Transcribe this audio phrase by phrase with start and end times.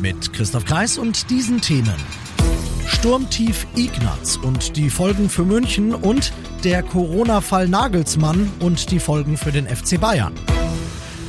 [0.00, 1.94] Mit Christoph Kreis und diesen Themen.
[2.86, 6.32] Sturmtief Ignaz und die Folgen für München und
[6.64, 10.32] der Corona-Fall Nagelsmann und die Folgen für den FC Bayern.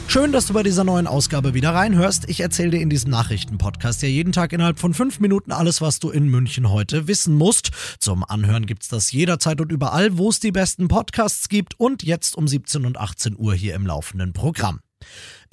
[0.07, 2.29] Schön, dass du bei dieser neuen Ausgabe wieder reinhörst.
[2.29, 5.99] Ich erzähle dir in diesem Nachrichtenpodcast ja jeden Tag innerhalb von fünf Minuten alles, was
[5.99, 7.71] du in München heute wissen musst.
[7.99, 12.37] Zum Anhören gibt's das jederzeit und überall, wo es die besten Podcasts gibt und jetzt
[12.37, 14.79] um 17 und 18 Uhr hier im laufenden Programm.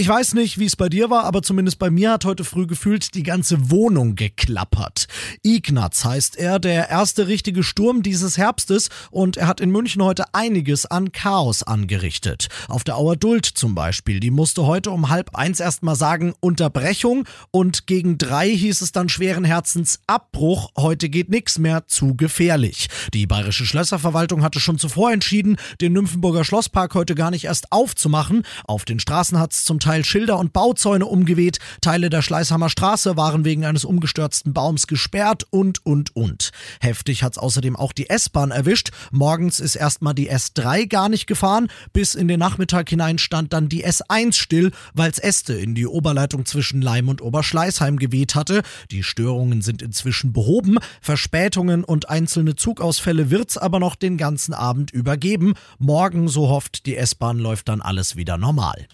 [0.01, 2.69] Ich weiß nicht, wie es bei dir war, aber zumindest bei mir hat heute früh
[2.69, 5.09] gefühlt die ganze Wohnung geklappert.
[5.43, 10.33] Ignaz heißt er, der erste richtige Sturm dieses Herbstes und er hat in München heute
[10.35, 12.47] einiges an Chaos angerichtet.
[12.69, 17.25] Auf der Auer Duld zum Beispiel, die musste heute um halb eins erstmal sagen Unterbrechung
[17.51, 22.87] und gegen drei hieß es dann schweren Herzens Abbruch, heute geht nichts mehr, zu gefährlich.
[23.15, 28.45] Die bayerische Schlösserverwaltung hatte schon zuvor entschieden, den Nymphenburger Schlosspark heute gar nicht erst aufzumachen.
[28.63, 33.17] Auf den Straßen hat's zum Teil Teil Schilder und Bauzäune umgeweht, Teile der Schleißhammer Straße
[33.17, 36.51] waren wegen eines umgestürzten Baums gesperrt und, und, und.
[36.83, 38.91] Heftig hat's außerdem auch die S-Bahn erwischt.
[39.13, 43.71] Morgens ist erstmal die S3 gar nicht gefahren, bis in den Nachmittag hinein stand dann
[43.71, 48.61] die S1 still, weil's Äste in die Oberleitung zwischen Leim und Oberschleißheim geweht hatte.
[48.91, 54.91] Die Störungen sind inzwischen behoben, Verspätungen und einzelne Zugausfälle wird's aber noch den ganzen Abend
[54.91, 55.55] übergeben.
[55.79, 58.87] Morgen, so hofft die S-Bahn, läuft dann alles wieder normal.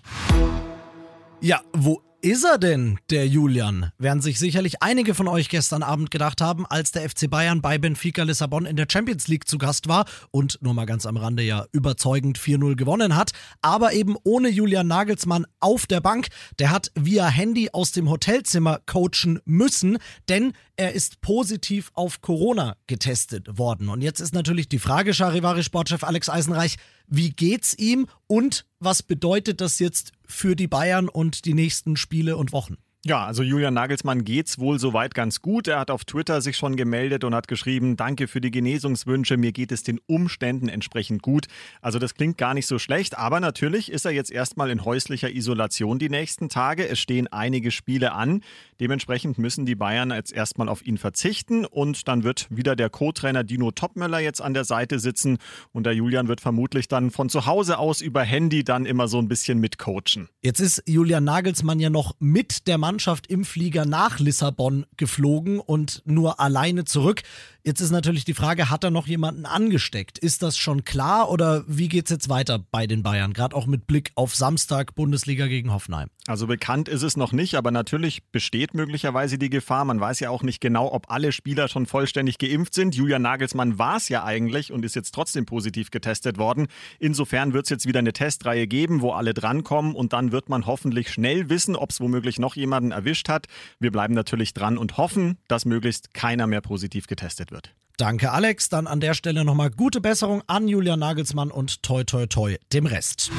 [1.45, 3.93] Ja, wo ist er denn, der Julian?
[3.99, 7.77] Werden sich sicherlich einige von euch gestern Abend gedacht haben, als der FC Bayern bei
[7.77, 11.43] Benfica Lissabon in der Champions League zu Gast war und nur mal ganz am Rande
[11.43, 16.29] ja überzeugend 4-0 gewonnen hat, aber eben ohne Julian Nagelsmann auf der Bank.
[16.59, 19.99] Der hat via Handy aus dem Hotelzimmer coachen müssen,
[20.31, 23.91] denn er ist positiv auf Corona getestet worden.
[23.91, 29.61] Und jetzt ist natürlich die Frage, Charivari-Sportchef Alex Eisenreich, wie geht's ihm und was bedeutet
[29.61, 32.77] das jetzt für die Bayern und die nächsten Spiele und Wochen?
[33.07, 35.69] Ja, also Julian Nagelsmann geht's wohl soweit ganz gut.
[35.69, 39.53] Er hat auf Twitter sich schon gemeldet und hat geschrieben, danke für die Genesungswünsche, mir
[39.53, 41.49] geht es den Umständen entsprechend gut.
[41.83, 45.31] Also das klingt gar nicht so schlecht, aber natürlich ist er jetzt erstmal in häuslicher
[45.31, 46.89] Isolation die nächsten Tage.
[46.89, 48.41] Es stehen einige Spiele an.
[48.81, 53.45] Dementsprechend müssen die Bayern jetzt erstmal auf ihn verzichten und dann wird wieder der Co-Trainer
[53.45, 55.37] Dino Topmöller jetzt an der Seite sitzen
[55.73, 59.19] und der Julian wird vermutlich dann von zu Hause aus über Handy dann immer so
[59.19, 60.31] ein bisschen mitcoachen.
[60.41, 65.59] Jetzt ist Julian Nagelsmann ja noch mit der Mannschaft Mannschaft im Flieger nach Lissabon geflogen
[65.59, 67.23] und nur alleine zurück.
[67.65, 70.19] Jetzt ist natürlich die Frage, hat er noch jemanden angesteckt?
[70.19, 73.33] Ist das schon klar oder wie geht es jetzt weiter bei den Bayern?
[73.33, 76.11] Gerade auch mit Blick auf Samstag Bundesliga gegen Hoffenheim.
[76.27, 79.87] Also bekannt ist es noch nicht, aber natürlich besteht möglicherweise die Gefahr.
[79.87, 82.95] Man weiß ja auch nicht genau, ob alle Spieler schon vollständig geimpft sind.
[82.95, 86.69] Julian Nagelsmann war es ja eigentlich und ist jetzt trotzdem positiv getestet worden.
[86.99, 90.67] Insofern wird es jetzt wieder eine Testreihe geben, wo alle drankommen und dann wird man
[90.67, 93.47] hoffentlich schnell wissen, ob es womöglich noch jemanden erwischt hat.
[93.81, 97.75] Wir bleiben natürlich dran und hoffen, dass möglichst keiner mehr positiv getestet wird wird.
[97.97, 98.69] Danke, Alex.
[98.69, 102.87] Dann an der Stelle nochmal gute Besserung an Julian Nagelsmann und toi toi toi dem
[102.87, 103.31] Rest.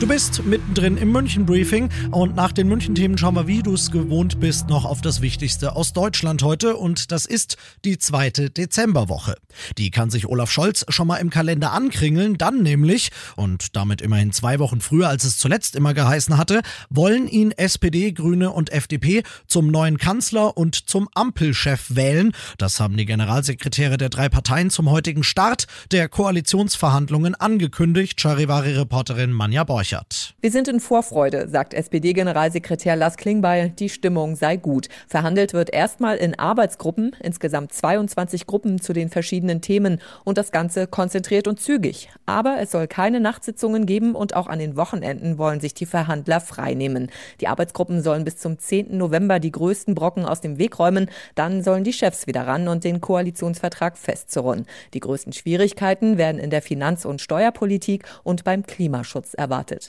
[0.00, 4.38] Du bist mittendrin im München-Briefing und nach den München-Themen schauen wir, wie du es gewohnt
[4.38, 9.34] bist, noch auf das Wichtigste aus Deutschland heute und das ist die zweite Dezemberwoche.
[9.76, 14.30] Die kann sich Olaf Scholz schon mal im Kalender ankringeln, dann nämlich, und damit immerhin
[14.30, 19.24] zwei Wochen früher, als es zuletzt immer geheißen hatte, wollen ihn SPD, Grüne und FDP
[19.48, 22.30] zum neuen Kanzler und zum Ampelchef wählen.
[22.56, 29.64] Das haben die Generalsekretäre der drei Parteien zum heutigen Start der Koalitionsverhandlungen angekündigt, Charivari-Reporterin Manja
[29.64, 29.87] Borch.
[29.88, 30.34] Borchert.
[30.40, 33.70] Wir sind in Vorfreude, sagt SPD-Generalsekretär Lars Klingbeil.
[33.70, 34.88] Die Stimmung sei gut.
[35.06, 40.86] Verhandelt wird erstmal in Arbeitsgruppen, insgesamt 22 Gruppen zu den verschiedenen Themen und das Ganze
[40.86, 42.10] konzentriert und zügig.
[42.28, 46.42] Aber es soll keine Nachtsitzungen geben und auch an den Wochenenden wollen sich die Verhandler
[46.42, 47.10] freinehmen.
[47.40, 48.98] Die Arbeitsgruppen sollen bis zum 10.
[48.98, 51.08] November die größten Brocken aus dem Weg räumen.
[51.36, 54.66] Dann sollen die Chefs wieder ran und den Koalitionsvertrag festzurren.
[54.92, 59.88] Die größten Schwierigkeiten werden in der Finanz- und Steuerpolitik und beim Klimaschutz erwartet.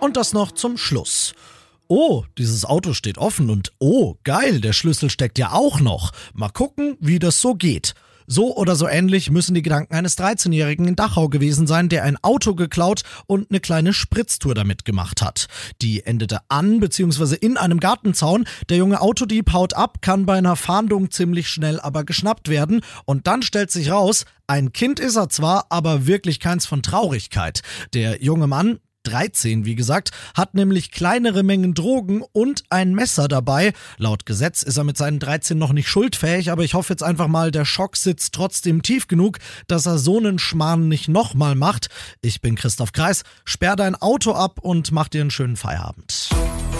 [0.00, 1.34] Und das noch zum Schluss.
[1.86, 6.12] Oh, dieses Auto steht offen und oh, geil, der Schlüssel steckt ja auch noch.
[6.32, 7.94] Mal gucken, wie das so geht.
[8.26, 12.16] So oder so ähnlich müssen die Gedanken eines 13-Jährigen in Dachau gewesen sein, der ein
[12.22, 15.46] Auto geklaut und eine kleine Spritztour damit gemacht hat.
[15.80, 17.36] Die endete an bzw.
[17.36, 18.46] in einem Gartenzaun.
[18.68, 23.26] Der junge Autodieb haut ab, kann bei einer Fahndung ziemlich schnell aber geschnappt werden und
[23.26, 27.62] dann stellt sich raus, ein Kind ist er zwar, aber wirklich keins von Traurigkeit.
[27.94, 33.72] Der junge Mann, 13, wie gesagt, hat nämlich kleinere Mengen Drogen und ein Messer dabei.
[33.98, 37.28] Laut Gesetz ist er mit seinen 13 noch nicht schuldfähig, aber ich hoffe jetzt einfach
[37.28, 41.88] mal, der Schock sitzt trotzdem tief genug, dass er so einen Schmarrn nicht nochmal macht.
[42.20, 46.30] Ich bin Christoph Kreis, sperr dein Auto ab und mach dir einen schönen Feierabend.